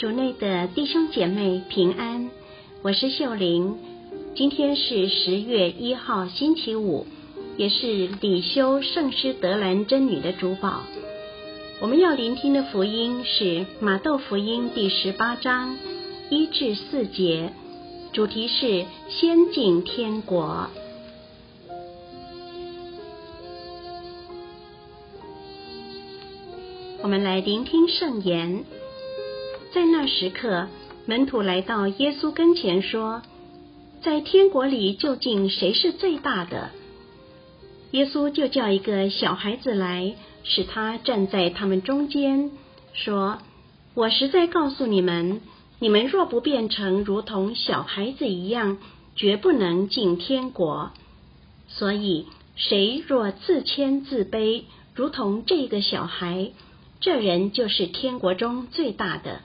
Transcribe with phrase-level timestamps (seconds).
[0.00, 2.30] 主内的弟兄姐妹平安，
[2.80, 3.76] 我是秀玲。
[4.34, 7.06] 今天是十月一号，星期五，
[7.58, 10.84] 也是礼修圣师德兰真女的主保。
[11.82, 15.76] 我们要聆听的福音是马窦福音第十八章
[16.30, 17.52] 一至四节，
[18.14, 20.70] 主题是先进天国。
[27.02, 28.64] 我们来聆听圣言。
[29.72, 30.66] 在那时刻，
[31.06, 33.22] 门徒来到耶稣跟前说
[34.02, 36.70] ：“在天国里，究竟谁是最大的？”
[37.92, 42.50] 耶稣就叫一个小孩子来，使他站在他们中间，
[42.94, 43.38] 说
[43.94, 45.40] ：“我实在告诉你们，
[45.78, 48.78] 你们若不变成如同小孩子一样，
[49.14, 50.90] 绝不能进天国。
[51.68, 54.64] 所以，谁若自谦自卑，
[54.96, 56.50] 如同这个小孩，
[57.00, 59.42] 这人就是天国中最大的。”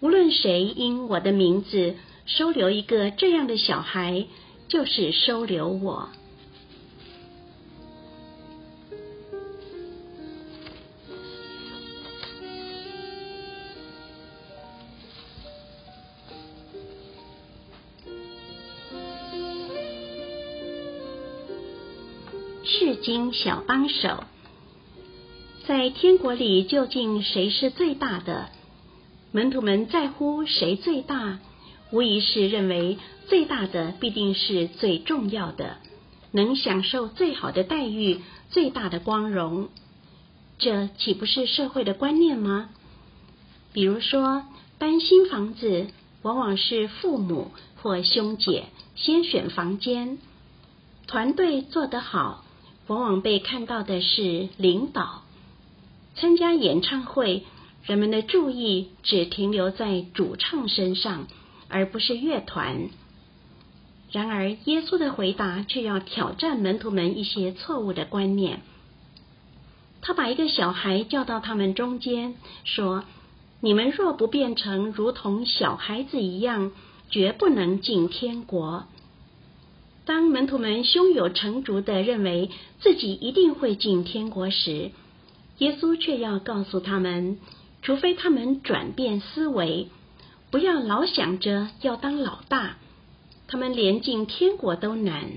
[0.00, 4.26] 无论谁因我的名字收留一个这样的小孩，
[4.66, 6.08] 就是收留我。
[22.62, 24.24] 世经小帮手，
[25.66, 28.48] 在天国里究竟谁是最大的？
[29.32, 31.38] 门徒们在乎谁最大，
[31.92, 35.76] 无疑是认为最大的必定是最重要的，
[36.32, 39.68] 能享受最好的待遇、最大的光荣。
[40.58, 42.70] 这岂不是社会的观念吗？
[43.72, 44.42] 比如说，
[44.78, 45.86] 搬新房子，
[46.22, 48.64] 往往是父母或兄姐
[48.96, 50.18] 先选房间；
[51.06, 52.44] 团队做得好，
[52.88, 55.22] 往往被看到的是领导；
[56.16, 57.44] 参加演唱会。
[57.84, 61.26] 人们的注意只停留在主唱身上，
[61.68, 62.90] 而不是乐团。
[64.12, 68.60] 然而，耶稣的回答却要挑战门徒们一些错误的观念。
[70.02, 73.04] 他把一个小孩叫到他们中间，说
[73.60, 76.72] ：“你们若不变成如同小孩子一样，
[77.08, 78.84] 绝不能进天国。”
[80.06, 84.90] 当门徒们胸有成竹的认为自己一定会进天国时，
[85.58, 87.38] 耶稣却要告诉他们。
[87.82, 89.88] 除非他们转变思维，
[90.50, 92.76] 不要老想着要当老大，
[93.46, 95.30] 他们连进天国都难。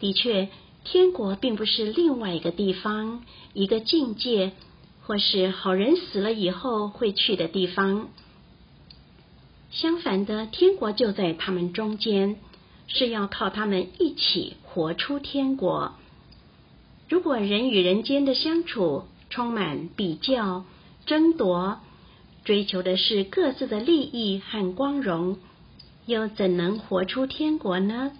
[0.00, 0.48] 的确，
[0.82, 4.52] 天国并不是另外一个地方、一个境界，
[5.02, 8.08] 或是好人死了以后会去的地方。
[9.70, 12.36] 相反的，天国就在他们中间，
[12.86, 15.94] 是要靠他们一起活出天国。
[17.08, 20.64] 如果人与人间的相处充满比较，
[21.06, 21.80] 争夺，
[22.44, 25.38] 追求的是各自的利益和光荣，
[26.06, 28.12] 又怎能活出天国呢？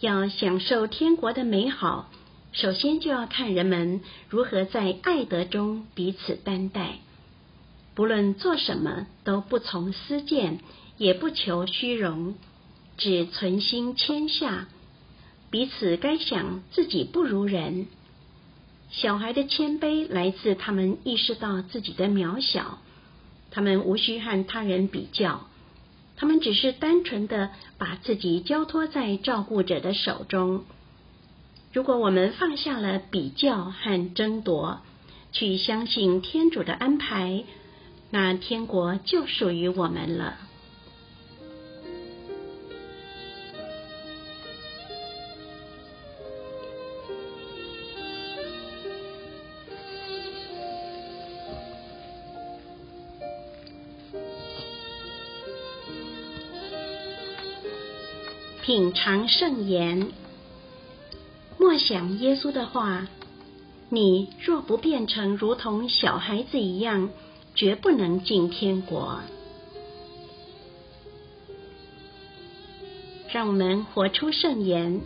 [0.00, 2.10] 要享受天国的美好，
[2.52, 6.98] 首先就要看人们如何在爱德中彼此担待。
[7.94, 10.60] 不论做什么，都不从私见，
[10.96, 12.34] 也不求虚荣，
[12.96, 14.68] 只存心谦下，
[15.50, 17.88] 彼此该想自己不如人。
[18.90, 22.78] 小孩的谦卑来自他们意识到自己的渺小，
[23.50, 25.42] 他们无需和他人比较，
[26.16, 30.64] 他们只是单纯的把自己交托在照顾者的手中。
[31.72, 34.80] 如果我们放下了比较和争夺，
[35.30, 37.44] 去相信天主的安排，
[38.10, 40.36] 那天国就属于我们了。
[58.70, 60.12] 品尝圣言，
[61.58, 63.08] 默想耶稣的话：
[63.88, 67.10] 你若不变成如同小孩子一样，
[67.56, 69.22] 绝不能进天国。
[73.32, 75.00] 让我们活出圣言，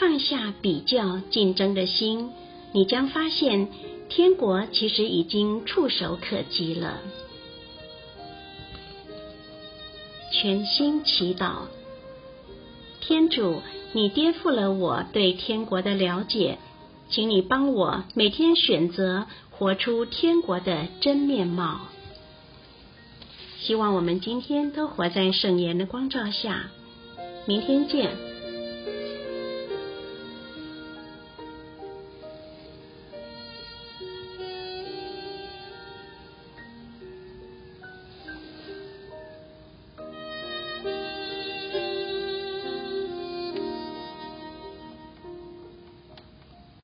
[0.00, 2.32] 放下比较竞争的心，
[2.72, 3.68] 你将发现
[4.08, 6.98] 天国其实已经触手可及了。
[10.32, 11.68] 全心祈祷。
[13.06, 13.60] 天主，
[13.92, 16.56] 你颠覆了我对天国的了解，
[17.10, 21.80] 请你帮我每天选择活出天国的真面貌。
[23.60, 26.70] 希望我们今天都活在圣言的光照下。
[27.46, 28.33] 明天见。